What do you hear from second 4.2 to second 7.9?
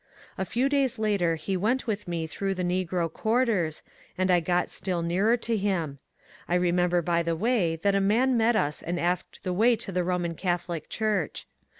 I got still nearer to him. I remember by the way